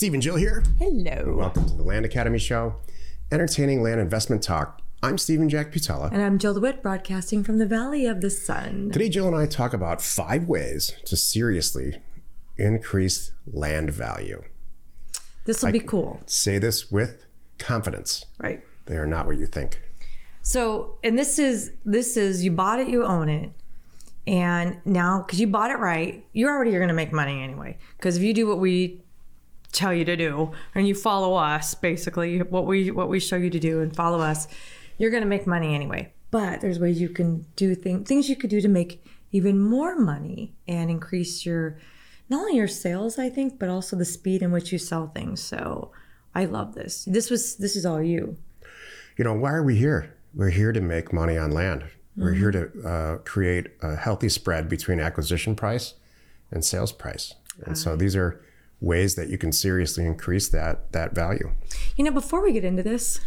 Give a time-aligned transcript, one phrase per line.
[0.00, 0.64] Steve and Jill here.
[0.78, 1.34] Hello.
[1.36, 2.76] Welcome to the Land Academy Show,
[3.30, 4.80] entertaining land investment talk.
[5.02, 6.10] I'm Steven Jack Butala.
[6.10, 8.92] And I'm Jill DeWitt, broadcasting from the Valley of the Sun.
[8.94, 12.00] Today, Jill and I talk about five ways to seriously
[12.56, 14.42] increase land value.
[15.44, 17.26] This will be cool, Say this with
[17.58, 18.24] confidence.
[18.38, 18.64] right?
[18.86, 19.82] They are not what you think.
[20.40, 23.50] So, and this is this is you bought it, you own it,
[24.26, 27.76] and now because you bought it right, you're already you're going to make money anyway.
[27.98, 29.02] Because if you do what we
[29.72, 33.50] tell you to do and you follow us, basically what we what we show you
[33.50, 34.48] to do and follow us,
[34.98, 36.12] you're going to make money anyway.
[36.30, 39.96] But there's ways you can do things things you could do to make even more
[39.96, 41.78] money and increase your
[42.28, 45.42] not only your sales, I think, but also the speed in which you sell things.
[45.42, 45.90] So
[46.34, 47.04] I love this.
[47.04, 48.36] This was this is all you.
[49.16, 50.16] You know, why are we here?
[50.34, 51.84] We're here to make money on land.
[52.16, 55.94] We're here to uh, create a healthy spread between acquisition price
[56.50, 57.34] and sales price.
[57.64, 58.42] And so these are
[58.80, 61.50] ways that you can seriously increase that that value.
[61.96, 63.20] You know, before we get into this,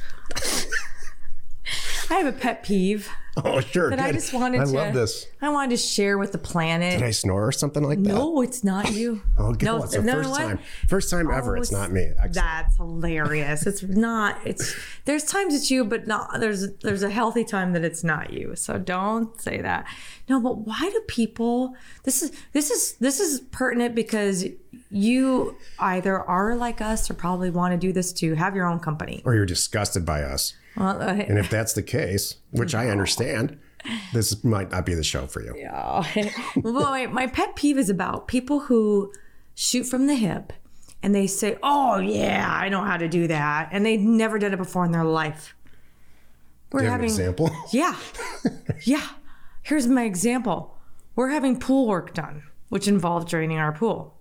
[2.09, 3.89] I have a pet peeve Oh, sure.
[3.89, 4.15] that I good.
[4.19, 4.69] just wanted I to.
[4.71, 5.25] love this.
[5.41, 6.99] I wanted to share with the planet.
[6.99, 8.09] Did I snore or something like that?
[8.09, 9.23] no, it's not you.
[9.39, 9.63] Oh, good.
[9.65, 10.59] no, Well, it's the no, first time.
[10.87, 11.57] First time ever.
[11.57, 12.03] Oh, It's not me.
[12.11, 12.33] Excellent.
[12.35, 13.65] That's hilarious.
[13.65, 14.37] It's not.
[14.45, 16.39] It's there's times it's you, but not.
[16.41, 18.55] There's there's a healthy time that it's not you.
[18.55, 19.87] So don't say that.
[20.29, 21.73] No, but why do people?
[22.03, 24.45] This is this is this is pertinent because
[24.93, 28.79] you either are like us or probably want to do this to have your own
[28.79, 29.21] company.
[29.25, 30.53] Or you're disgusted by us.
[30.77, 33.59] Well, uh, And if that's the case, which I understand,
[34.13, 35.67] this might not be the show for you.
[35.73, 36.05] Oh,
[36.55, 39.11] well, my, my pet peeve is about people who
[39.55, 40.53] shoot from the hip
[41.03, 44.53] and they say, "Oh yeah, I know how to do that," and they've never done
[44.53, 45.53] it before in their life.
[46.71, 47.51] We're having, example?
[47.71, 47.95] yeah,
[48.83, 49.07] yeah.
[49.61, 50.77] Here's my example.
[51.15, 54.17] We're having pool work done, which involved draining our pool,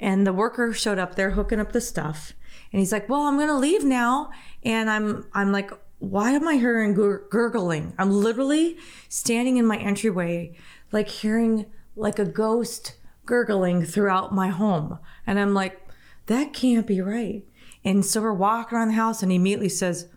[0.00, 2.32] and the worker showed up there hooking up the stuff,
[2.72, 4.30] and he's like, "Well, I'm gonna leave now,"
[4.64, 5.70] and I'm I'm like.
[6.02, 7.92] Why am I hearing gur- gurgling?
[7.98, 8.78] I'm literally
[9.10, 10.56] standing in my entryway,
[10.92, 12.96] like hearing like a ghost
[13.26, 14.98] gurgling throughout my home.
[15.26, 15.80] And I'm like,
[16.26, 17.44] that can't be right.
[17.84, 20.08] And so we're walking around the house and he immediately says,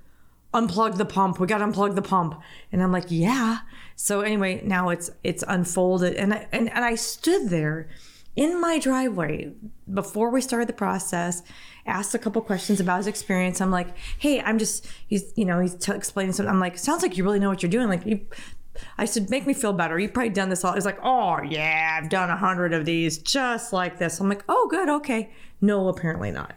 [0.53, 1.39] unplug the pump.
[1.39, 2.39] We got to unplug the pump.
[2.71, 3.59] And I'm like, yeah.
[3.95, 7.89] So anyway, now it's it's unfolded and I, and and I stood there
[8.35, 9.51] in my driveway
[9.93, 11.43] before we started the process
[11.85, 15.59] asked a couple questions about his experience i'm like hey i'm just he's you know
[15.59, 18.05] he's t- explaining something i'm like sounds like you really know what you're doing like
[18.05, 18.25] you
[18.97, 19.99] I said, make me feel better.
[19.99, 20.73] You've probably done this all.
[20.73, 24.19] He's like, oh, yeah, I've done a hundred of these just like this.
[24.19, 25.31] I'm like, oh, good, okay.
[25.61, 26.55] No, apparently not.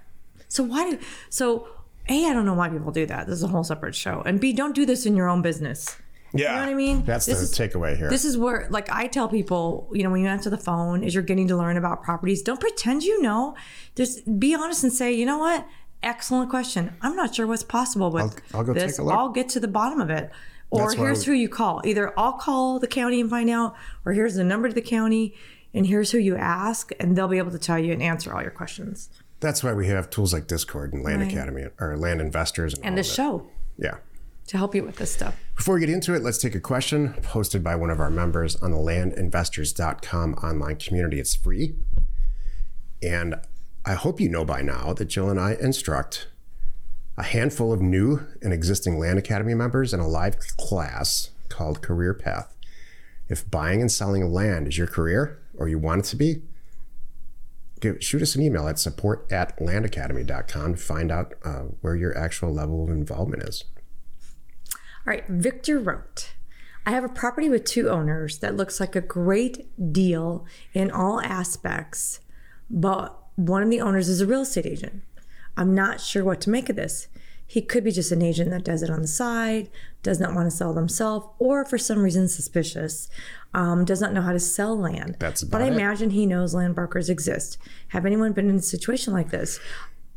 [0.48, 0.98] So why do,
[1.28, 1.69] so
[2.08, 3.26] A, I don't know why people do that.
[3.26, 4.22] This is a whole separate show.
[4.25, 5.97] And B, don't do this in your own business.
[6.38, 6.50] Yeah.
[6.50, 7.04] You know what I mean?
[7.04, 8.08] That's This the is- takeaway here.
[8.08, 11.14] This is where, like, I tell people, you know, when you answer the phone, as
[11.14, 13.54] you're getting to learn about properties, don't pretend you know.
[13.94, 15.66] Just be honest and say, you know what?
[16.02, 16.94] Excellent question.
[17.02, 18.92] I'm not sure what's possible with I'll- I'll go this.
[18.96, 19.14] take a look.
[19.14, 20.30] I'll get to the bottom of it.
[20.70, 21.80] Or That's here's we- who you call.
[21.84, 25.34] Either I'll call the county and find out, or here's the number to the county,
[25.72, 28.42] and here's who you ask, and they'll be able to tell you and answer all
[28.42, 29.08] your questions.
[29.41, 31.30] That's why we have tools like Discord and Land Right.
[31.32, 33.46] Academy or Land Investors and, And all the of show
[33.78, 33.96] Yeah.
[34.46, 35.36] To help you with this stuff.
[35.56, 38.56] Before we get into it, let's take a question posted by one of our members
[38.56, 41.18] on the landinvestors.com online community.
[41.18, 41.74] It's free.
[43.02, 43.36] And
[43.84, 46.28] I hope you know by now that Jill and I instruct
[47.16, 52.12] a handful of new and existing Land Academy members in a live class called Career
[52.12, 52.54] Path.
[53.28, 56.42] If buying and selling land is your career or you want it to be,
[57.80, 62.16] give, shoot us an email at support at landacademy.com to find out uh, where your
[62.16, 63.64] actual level of involvement is.
[65.06, 66.34] All right, Victor wrote,
[66.84, 70.44] I have a property with two owners that looks like a great deal
[70.75, 72.21] in all aspects,
[72.69, 75.03] but one of the owners is a real estate agent.
[75.56, 77.06] I'm not sure what to make of this.
[77.47, 79.71] He could be just an agent that does it on the side,
[80.03, 83.09] does not want to sell themselves, or for some reason suspicious,
[83.55, 85.17] um, does not know how to sell land.
[85.21, 85.73] That's but I it.
[85.73, 87.59] imagine he knows land brokers exist.
[87.88, 89.61] Have anyone been in a situation like this?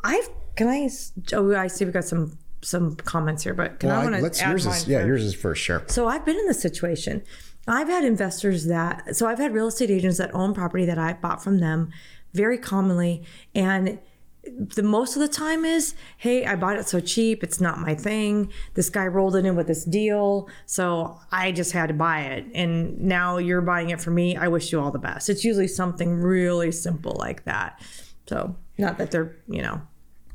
[0.04, 0.90] I've can I?
[1.34, 4.22] Oh, I see We've got some some comments here, but can Well, I want to
[4.22, 7.23] let's add yours is yeah yours is first sure So I've been in this situation.
[7.67, 11.14] I've had investors that, so I've had real estate agents that own property that I
[11.14, 11.91] bought from them
[12.34, 13.23] very commonly.
[13.53, 14.00] And
[14.44, 17.94] the most of the time is, hey, I bought it so cheap, it's not my
[17.94, 18.52] thing.
[18.73, 22.46] This guy rolled it in with this deal, so I just had to buy it.
[22.56, 24.35] And now you're buying it for me.
[24.35, 25.29] I wish you all the best.
[25.29, 27.82] It's usually something really simple like that.
[28.28, 29.82] So not that they're, you know,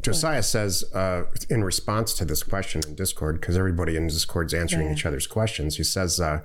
[0.04, 4.92] Josiah says uh, in response to this question in Discord, because everybody in Discord's answering
[4.92, 6.40] each other's questions, he says, uh,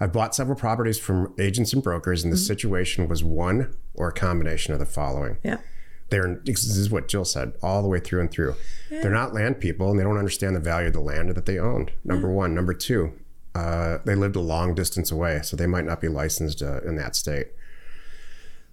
[0.00, 2.44] I've bought several properties from agents and brokers, and the Mm-hmm.
[2.46, 5.38] situation was one or a combination of the following.
[5.44, 5.58] yeah.
[6.10, 8.54] They're this is what Jill said all the way through and through.
[8.90, 11.58] They're not land people and they don't understand the value of the land that they
[11.58, 11.90] owned.
[12.04, 12.54] Number one.
[12.54, 13.14] Number two,
[13.54, 16.96] uh, they lived a long distance away, so they might not be licensed uh, in
[16.96, 17.46] that state.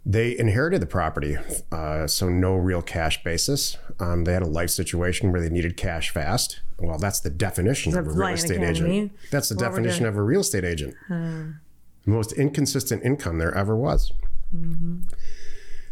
[0.10, 1.38] They inherited the property,
[1.72, 3.78] uh, so no real cash basis.
[4.00, 6.62] Um, they had a life situation where they needed cash fast.
[6.80, 9.12] Well, that's the definition of a real estate agent.
[9.30, 10.96] That's the What definition of a real estate agent.
[12.08, 14.12] Most inconsistent income there ever was.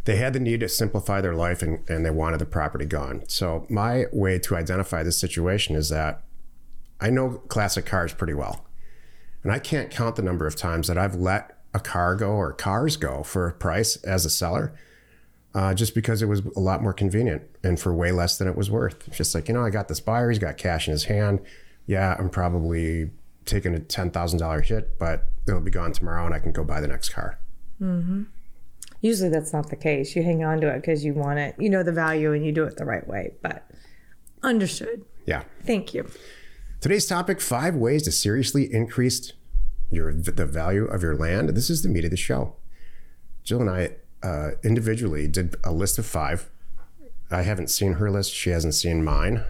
[0.06, 3.22] They had the need to simplify their life and, and they wanted the property gone.
[3.28, 6.24] So, my way to identify this situation is that
[7.00, 8.66] I know classic cars pretty well.
[9.44, 12.52] And I can't count the number of times that I've let a car go or
[12.54, 14.78] cars go for a price as a seller
[15.56, 18.56] uh, just because it was a lot more convenient and for way less than it
[18.56, 19.08] was worth.
[19.08, 21.40] It's just like, you know, I got this buyer, he's got cash in his hand.
[21.86, 23.12] Yeah, I'm probably
[23.46, 26.88] taking a $10,000 hit, but it'll be gone tomorrow and I can go buy the
[26.88, 27.40] next car.
[29.02, 30.16] Usually that's not the case.
[30.16, 32.52] You hang on to it because you want it, you know the value, and you
[32.52, 33.34] do it the right way.
[33.42, 33.70] But
[34.44, 35.06] understood.
[35.26, 35.44] Yeah.
[35.66, 36.08] Thank you.
[36.82, 39.34] Today's topic five ways to seriously increase
[39.90, 41.50] your the value of your land.
[41.50, 42.56] This is the meat of the show.
[43.44, 43.92] Jill and I
[44.24, 46.50] uh, individually did a list of five.
[47.30, 48.34] I haven't seen her list.
[48.34, 49.44] She hasn't seen mine.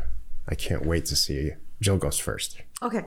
[0.48, 1.52] I can't wait to see.
[1.82, 2.62] Jill goes first.
[2.82, 3.04] Okay.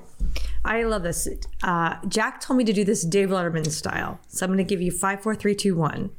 [0.64, 1.28] I love this.
[1.62, 4.20] Uh, Jack told me to do this Dave Letterman style.
[4.28, 6.10] So I'm going to give you five, four, three, two, one.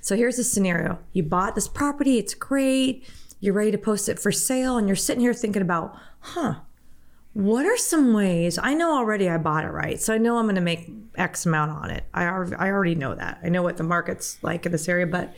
[0.00, 3.08] So here's the scenario you bought this property, it's great.
[3.40, 6.56] You're ready to post it for sale, and you're sitting here thinking about, huh,
[7.34, 8.58] what are some ways?
[8.58, 10.00] I know already I bought it right.
[10.00, 12.04] So I know I'm going to make X amount on it.
[12.12, 13.40] I, I already know that.
[13.42, 15.34] I know what the market's like in this area, but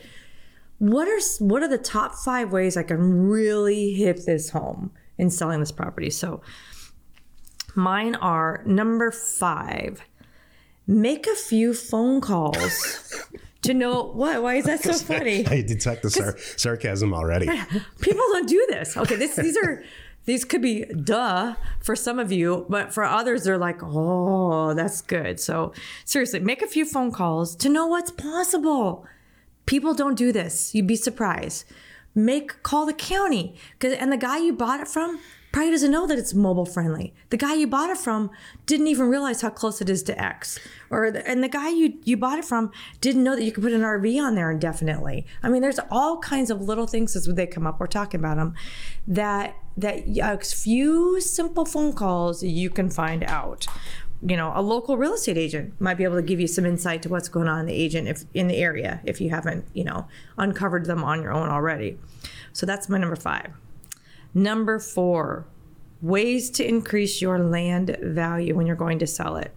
[0.77, 5.29] what are what are the top five ways I can really hit this home in
[5.29, 6.09] selling this property?
[6.09, 6.41] So
[7.75, 10.01] mine are number five.
[10.87, 13.25] Make a few phone calls
[13.61, 14.43] to know what.
[14.43, 15.47] Why is that so funny?
[15.47, 17.47] I detect the sar- sarcasm already.
[18.01, 18.97] People don't do this.
[18.97, 19.83] Okay, this, these are
[20.25, 25.01] these could be duh for some of you, but for others, they're like, oh, that's
[25.01, 25.39] good.
[25.39, 25.73] So
[26.03, 29.05] seriously, make a few phone calls to know what's possible.
[29.65, 30.75] People don't do this.
[30.75, 31.65] You'd be surprised.
[32.13, 35.19] Make call the county because and the guy you bought it from
[35.55, 37.13] probably doesn't know that it's mobile friendly.
[37.29, 38.29] The guy you bought it from
[38.65, 40.59] didn't even realize how close it is to X.
[40.89, 43.63] Or the, and the guy you you bought it from didn't know that you could
[43.63, 45.25] put an RV on there indefinitely.
[45.41, 47.79] I mean, there's all kinds of little things as they come up.
[47.79, 48.53] We're talking about them
[49.07, 53.65] that that a few simple phone calls you can find out
[54.27, 57.01] you know a local real estate agent might be able to give you some insight
[57.03, 59.83] to what's going on in the agent if in the area if you haven't you
[59.83, 61.97] know uncovered them on your own already
[62.53, 63.51] so that's my number five
[64.35, 65.47] number four
[66.01, 69.51] ways to increase your land value when you're going to sell it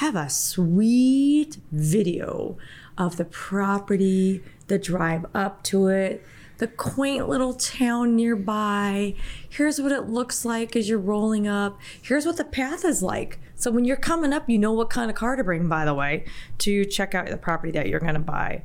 [0.00, 2.56] have a sweet video
[2.96, 6.24] of the property, the drive up to it,
[6.56, 9.14] the quaint little town nearby.
[9.46, 11.78] Here's what it looks like as you're rolling up.
[12.00, 13.38] Here's what the path is like.
[13.56, 15.92] So when you're coming up, you know what kind of car to bring, by the
[15.92, 16.24] way,
[16.58, 18.62] to check out the property that you're going to buy.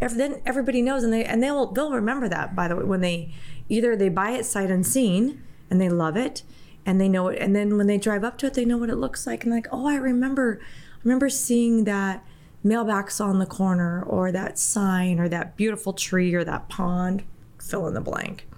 [0.00, 2.56] If then everybody knows, and they and they'll they'll remember that.
[2.56, 3.32] By the way, when they
[3.72, 6.42] either they buy it sight unseen and they love it,
[6.84, 8.90] and they know it, and then when they drive up to it, they know what
[8.90, 12.24] it looks like, and like, oh, I remember, I remember seeing that
[12.62, 17.22] mailbox on the corner, or that sign, or that beautiful tree, or that pond.
[17.60, 18.48] Fill in the blank.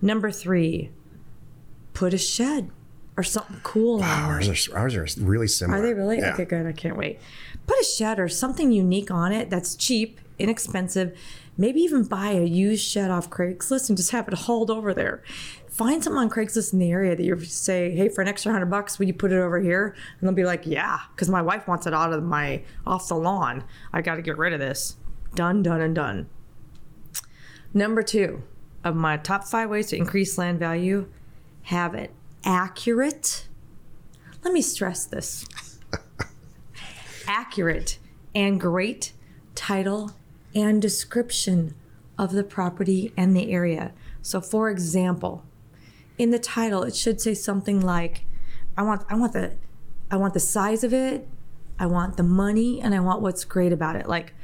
[0.00, 0.90] Number three,
[1.92, 2.70] put a shed
[3.16, 4.08] or something cool on.
[4.08, 5.78] Ours are, ours are really similar.
[5.78, 6.18] Are they really?
[6.18, 6.32] Yeah.
[6.32, 6.66] Okay, good.
[6.66, 7.20] I can't wait.
[7.66, 11.14] Put a shed or something unique on it that's cheap, inexpensive.
[11.56, 15.22] Maybe even buy a used shed off Craigslist and just have it hauled over there.
[15.68, 18.66] Find something on Craigslist in the area that you say, "Hey, for an extra hundred
[18.66, 21.68] bucks, would you put it over here?" And they'll be like, "Yeah," because my wife
[21.68, 23.64] wants it out of my off the lawn.
[23.92, 24.96] I got to get rid of this.
[25.34, 26.28] Done, done, and done.
[27.72, 28.42] Number two
[28.82, 31.08] of my top five ways to increase land value:
[31.62, 32.12] have it
[32.44, 33.48] accurate.
[34.42, 35.46] Let me stress this
[37.26, 37.98] accurate
[38.34, 39.12] and great
[39.54, 40.12] title
[40.54, 41.74] and description
[42.18, 43.92] of the property and the area.
[44.22, 45.44] So for example,
[46.18, 48.24] in the title it should say something like
[48.76, 49.54] I want I want the
[50.10, 51.26] I want the size of it,
[51.78, 54.34] I want the money and I want what's great about it like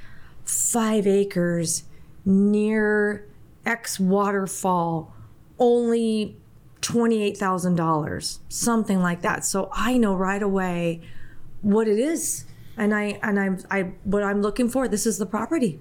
[0.45, 1.85] 5 acres
[2.25, 3.27] near
[3.65, 5.13] X waterfall
[5.59, 6.37] only
[6.83, 9.45] $28,000 something like that.
[9.45, 11.01] So I know right away
[11.63, 12.45] what it is
[12.77, 15.81] and i and i'm i what i'm looking for this is the property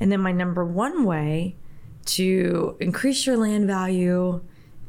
[0.00, 1.56] and then my number one way
[2.04, 4.40] to increase your land value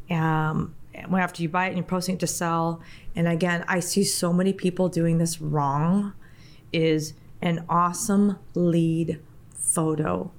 [0.10, 2.82] um, after you buy it and you're posting it to sell
[3.16, 6.14] and again i see so many people doing this wrong
[6.72, 9.20] is an awesome lead
[9.54, 10.32] photo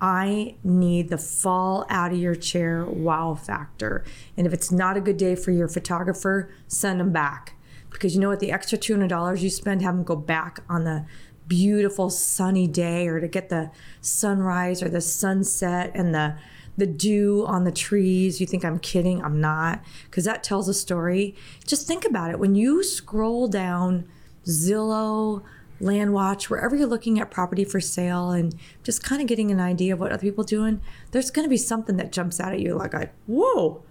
[0.00, 4.04] I need the fall out of your chair wow factor.
[4.36, 7.54] And if it's not a good day for your photographer, send them back.
[7.88, 8.40] Because you know what?
[8.40, 11.06] The extra $200 you spend, have them go back on the
[11.46, 13.70] beautiful sunny day or to get the
[14.00, 16.36] sunrise or the sunset and the
[16.76, 18.40] the dew on the trees.
[18.40, 19.22] You think I'm kidding?
[19.22, 21.36] I'm not, because that tells a story.
[21.64, 22.38] Just think about it.
[22.40, 24.08] When you scroll down
[24.44, 25.42] Zillow,
[25.80, 29.92] Landwatch, wherever you're looking at property for sale and just kind of getting an idea
[29.92, 32.74] of what other people doing, there's going to be something that jumps out at you
[32.74, 33.82] like, like whoa,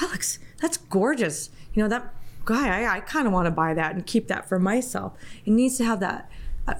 [0.00, 1.50] that looks, that's gorgeous.
[1.74, 4.48] You know, that guy, I, I kind of want to buy that and keep that
[4.48, 5.14] for myself.
[5.44, 6.30] It needs to have that,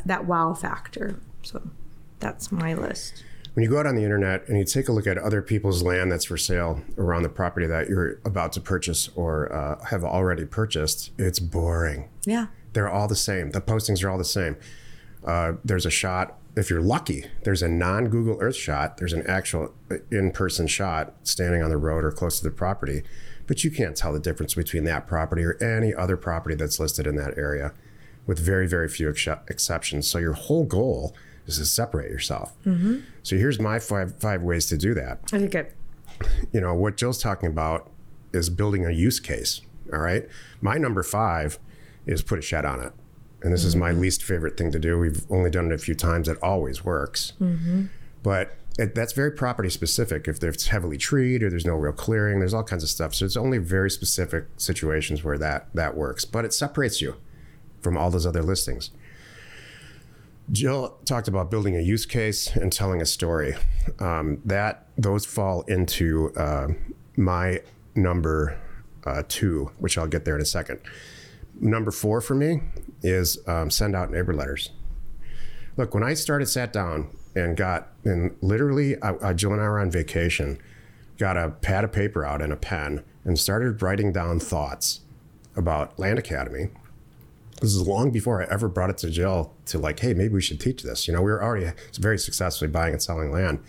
[0.07, 1.21] that wow factor.
[1.43, 1.63] So
[2.21, 3.25] that's my list.
[3.55, 5.83] When you go out on the internet and you take a look at other people's
[5.83, 10.05] land that's for sale around the property that you're about to purchase or uh, have
[10.05, 12.09] already purchased, it's boring.
[12.25, 12.47] Yeah.
[12.73, 13.51] They're all the same.
[13.51, 14.57] The postings are all the same.
[15.25, 16.39] Uh, there's a shot.
[16.55, 18.99] If you're lucky, there's a non Google Earth shot.
[18.99, 19.75] There's an actual
[20.11, 23.03] in person shot standing on the road or close to the property,
[23.47, 27.07] but you can't tell the difference between that property or any other property that's listed
[27.07, 27.73] in that area,
[28.29, 30.07] with very very few ex- exceptions.
[30.07, 31.17] So your whole goal
[31.47, 32.53] is to separate yourself.
[32.65, 32.99] Mm-hmm.
[33.25, 35.19] So here's my five five ways to do that.
[35.33, 35.73] Okay, good.
[36.53, 37.91] You know what Jill's talking about
[38.33, 39.63] is building a use case.
[39.93, 40.29] All right,
[40.61, 41.59] my number five
[42.07, 42.93] is put a shed on it.
[43.41, 43.69] And this mm-hmm.
[43.69, 44.01] is my mm-hmm.
[44.01, 44.99] least favorite thing to do.
[44.99, 46.29] We've only done it a few times.
[46.29, 47.33] It always works.
[47.41, 47.87] Mm-hmm.
[48.23, 50.27] But it, that's very property specific.
[50.27, 53.15] If it's heavily treed or there's no real clearing, there's all kinds of stuff.
[53.15, 56.25] So it's only very specific situations where that that works.
[56.25, 57.17] But it separates you
[57.81, 58.91] from all those other listings.
[60.51, 63.55] Jill talked about building a use case and telling a story.
[63.99, 66.69] Um, that those fall into uh,
[67.17, 67.61] my
[67.95, 68.59] number
[69.05, 70.81] uh, two, which I'll get there in a second
[71.61, 72.61] number four for me
[73.03, 74.71] is um, send out neighbor letters.
[75.77, 79.79] Look, when I started, sat down and got, and literally, uh, Jill and I were
[79.79, 80.59] on vacation,
[81.19, 85.01] got a pad of paper out and a pen and started writing down thoughts
[85.57, 86.69] about Land Academy.
[87.61, 90.41] This is long before I ever brought it to Jill to like, hey, maybe we
[90.41, 91.09] should teach this.
[91.09, 93.61] You know, we were already very successfully buying and selling land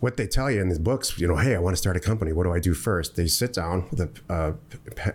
[0.00, 2.00] what they tell you in these books, you know, hey, I want to start a
[2.00, 2.32] company.
[2.32, 3.16] What do I do first?
[3.16, 4.54] They sit down with a,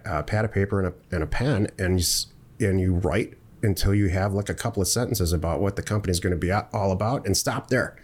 [0.06, 3.96] uh, pad of paper and a, and a pen, and you, and you write until
[3.96, 6.52] you have like a couple of sentences about what the company is going to be
[6.52, 7.96] all about, and stop there.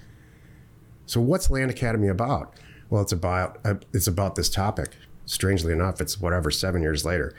[1.06, 2.54] So, what's Land Academy about?
[2.90, 4.96] Well, it's about uh, it's about this topic.
[5.26, 7.36] Strangely enough, it's whatever seven years later.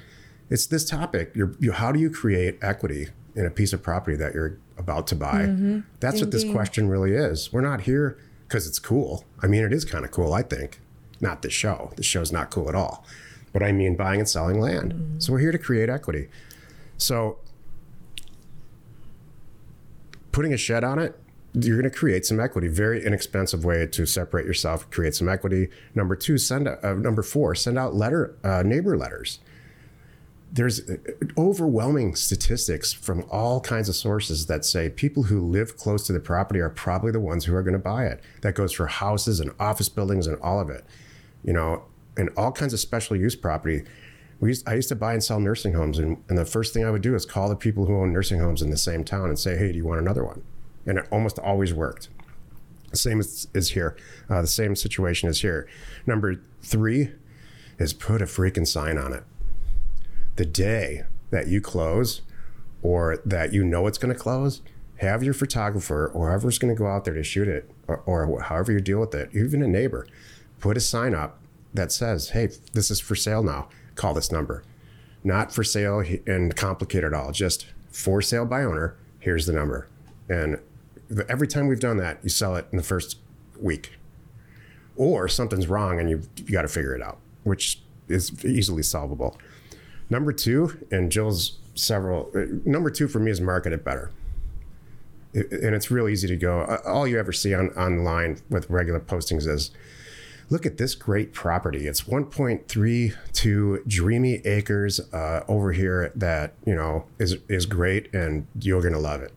[0.51, 1.31] It's this topic.
[1.35, 5.07] You're, you, how do you create equity in a piece of property that you're about
[5.09, 5.43] to buy?
[5.43, 5.81] Mm-hmm.
[6.01, 6.25] That's Indeed.
[6.25, 7.53] what this question really is.
[7.53, 9.25] We're not here because it's cool.
[9.41, 10.81] I mean, it is kind of cool, I think.
[11.21, 11.93] Not the show.
[11.97, 13.07] The show's not cool at all.
[13.53, 14.93] But I mean buying and selling land.
[14.93, 15.21] Mm-hmm.
[15.21, 16.29] So we're here to create equity.
[16.99, 17.39] So
[20.33, 21.17] putting a shed on it,
[21.53, 22.69] you're going to create some equity.
[22.69, 25.69] Very inexpensive way to separate yourself, create some equity.
[25.95, 29.41] Number two, send uh, number four, send out letter uh, neighbor letters
[30.53, 30.83] there's
[31.39, 36.21] overwhelming statistics from all kinds of sources that say people who live close to the
[36.21, 38.21] property are probably the ones who are going to buy it.
[38.43, 40.85] That goes for houses and office buildings and all of it,
[41.45, 41.85] you know,
[42.17, 43.85] and all kinds of special use property.
[44.41, 46.85] We used, I used to buy and sell nursing homes, and, and the first thing
[46.85, 49.29] I would do is call the people who own nursing homes in the same town
[49.29, 50.43] and say, "Hey, do you want another one?"
[50.87, 52.09] And it almost always worked.
[52.91, 53.97] The same is, is here.
[54.29, 55.69] Uh, the same situation is here.
[56.07, 57.13] Number three
[57.79, 59.25] is put a freaking sign on it
[60.41, 62.23] the day that you close
[62.81, 64.63] or that you know it's going to close,
[64.97, 68.41] have your photographer or whoever's going to go out there to shoot it or, or,
[68.41, 70.07] however you deal with it, even a neighbor,
[70.59, 71.39] put a sign up
[71.75, 73.69] that says, hey, this is for sale now.
[73.97, 74.65] Call this number.
[75.23, 78.97] Not for sale and complicated at all, just for sale by owner.
[79.19, 79.89] Here's the number.
[80.27, 80.59] And
[81.29, 83.19] every time we've done that, you sell it in the first
[83.61, 83.99] week.
[84.97, 89.39] Or something's wrong and you you got to figure it out, which is easily solvable.
[90.11, 92.31] Number two, and Jill's several.
[92.35, 94.11] Uh, number two for me is market it better.
[95.33, 96.65] And it's real easy to go.
[96.85, 99.71] All you ever see on online with regular postings is,
[100.49, 101.87] look at this great property.
[101.87, 108.83] It's 1.32 dreamy acres uh, over here that you know is is great, and you're
[108.83, 109.33] gonna love it.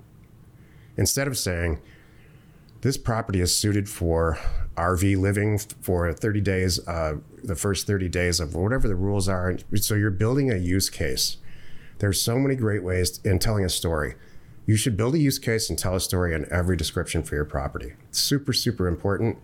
[0.97, 1.79] Instead of saying,
[2.83, 4.37] this property is suited for
[4.75, 9.57] RV living for 30 days, uh, the first 30 days of whatever the rules are.
[9.75, 11.37] So you're building a use case.
[11.99, 14.15] There's so many great ways in telling a story.
[14.65, 17.45] You should build a use case and tell a story in every description for your
[17.45, 17.93] property.
[18.09, 19.37] It's super, super important,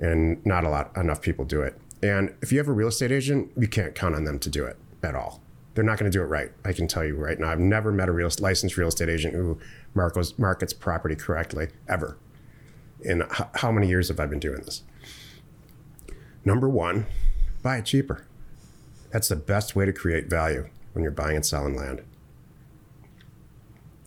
[0.00, 1.78] and not a lot enough people do it.
[2.02, 4.64] And if you have a real estate agent, you can't count on them to do
[4.64, 5.42] it at all.
[5.74, 6.50] They're not going to do it right.
[6.64, 7.50] I can tell you right now.
[7.50, 9.58] I've never met a real licensed real estate agent who
[9.94, 12.16] markets, markets property correctly ever
[13.02, 13.22] in
[13.56, 14.82] how many years have I been doing this?
[16.44, 17.06] Number one,
[17.62, 18.26] buy it cheaper.
[19.10, 22.02] That's the best way to create value when you're buying and selling land.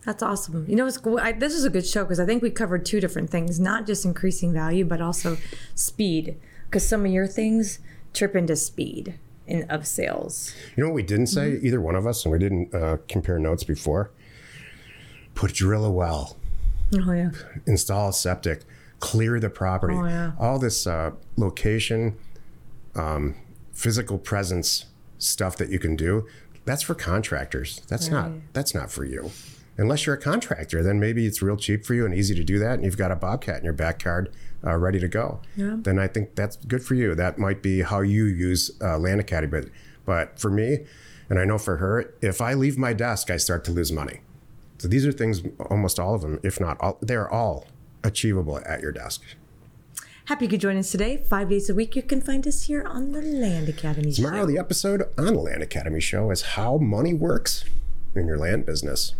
[0.06, 0.66] That's awesome.
[0.68, 3.00] You know, it's, I, this is a good show because I think we covered two
[3.00, 5.38] different things, not just increasing value, but also
[5.76, 6.38] speed.
[6.66, 7.80] Because some of your things
[8.14, 10.54] trip into speed in of sales.
[10.76, 11.66] You know what we didn't say, Mm-hmm.
[11.68, 14.12] either one of us, and we didn't uh, compare notes before?
[15.36, 16.38] Put drill a well,
[16.96, 17.32] Oh yeah.
[17.66, 18.64] install a septic,
[19.00, 19.96] clear the property.
[19.96, 20.32] Oh, yeah.
[20.40, 22.18] All this uh, location,
[22.96, 23.36] um,
[23.72, 24.86] physical presence
[25.18, 26.28] stuff that you can do,
[26.66, 27.82] that's for contractors.
[27.88, 29.32] That's not that's not for you.
[29.76, 32.60] Unless you're a contractor, then maybe it's real cheap for you and easy to do
[32.60, 34.32] that, and you've got a bobcat in your backyard
[34.66, 35.42] uh, ready to go.
[35.56, 35.78] Yeah.
[35.80, 37.16] Then I think that's good for you.
[37.16, 39.50] That might be how you use uh, Land Academy.
[39.50, 39.70] But,
[40.06, 40.86] but for me,
[41.28, 44.22] and I know for her, if I leave my desk, I start to lose money.
[44.78, 47.66] So these are things, almost all of them, if not all, they're all
[48.04, 49.22] achievable at your desk.
[50.26, 51.18] Happy you could join us today.
[51.18, 54.12] Five days a week, you can find us here on the Land Academy.
[54.14, 54.24] Show.
[54.24, 57.66] Tomorrow, the episode on the Land Academy show is how money works
[58.16, 59.16] in your land business.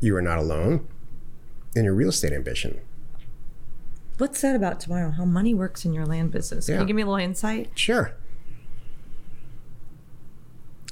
[0.00, 0.86] You are not alone
[1.76, 2.80] in your real estate ambition.
[4.16, 5.10] What's that about tomorrow?
[5.10, 6.66] How money works in your land business?
[6.66, 6.80] Can Yeah.
[6.80, 7.70] you give me a little insight?
[7.74, 8.12] Sure.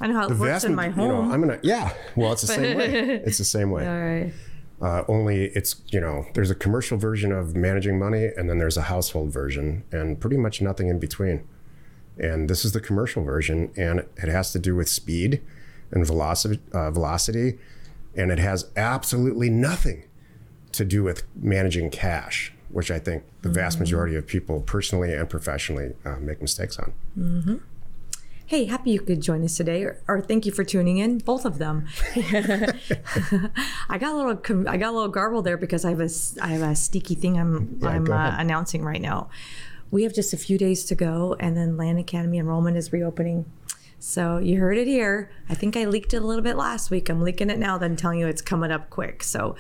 [0.01, 1.33] I know how it works in my you know, home.
[1.33, 1.95] I'm gonna, yeah.
[2.15, 3.23] Well, it's the same way.
[3.25, 3.87] It's the same way.
[3.87, 4.33] All right.
[4.81, 8.77] Uh, only it's you know there's a commercial version of managing money and then there's
[8.77, 11.47] a household version and pretty much nothing in between.
[12.19, 15.41] And this is the commercial version and it has to do with speed
[15.91, 17.59] and velocity uh, velocity
[18.17, 20.05] and it has absolutely nothing
[20.73, 25.31] to do with managing cash which i think the vast majority of people personally and
[25.31, 26.93] professionally uh, make mistakes on
[28.49, 31.19] Hey, happy you could join us today, or, or thank you for tuning in.
[31.19, 31.89] Both of them.
[33.89, 36.09] I got a little, I got a little garbled there because I have a,
[36.41, 39.31] I have a sneaky thing I'm, Yeah, I'm uh, announcing right now.
[39.91, 43.47] We have just a few days to go, and then Land Academy enrollment is reopening.
[43.99, 45.29] So you heard it here.
[45.49, 47.09] I think I leaked it a little bit last week.
[47.09, 49.25] I'm leaking it now, then telling you it's coming up quick.
[49.25, 49.57] So,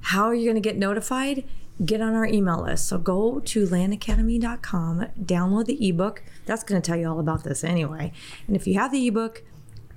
[0.00, 1.44] how are you going to get notified?
[1.84, 2.88] Get on our email list.
[2.88, 6.22] So go to landacademy.com, download the ebook.
[6.44, 8.12] That's going to tell you all about this anyway.
[8.46, 9.42] And if you have the ebook,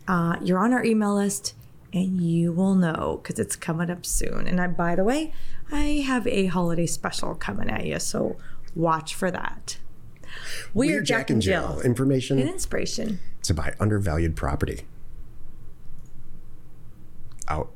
[0.07, 1.55] uh, you're on our email list
[1.91, 4.47] and you will know because it's coming up soon.
[4.47, 5.33] And I, by the way,
[5.71, 7.99] I have a holiday special coming at you.
[7.99, 8.37] So
[8.75, 9.77] watch for that.
[10.73, 11.79] We, are Jack, and Jill.
[11.81, 13.19] information and inspiration.
[13.43, 14.81] to buy undervalued property
[17.47, 17.71] out